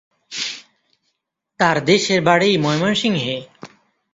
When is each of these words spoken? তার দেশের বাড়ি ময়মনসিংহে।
তার 1.59 1.77
দেশের 1.85 2.19
বাড়ি 2.21 2.49
ময়মনসিংহে। 2.57 3.35